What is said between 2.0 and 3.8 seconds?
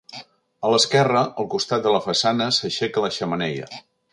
façana, s'aixeca la xemeneia.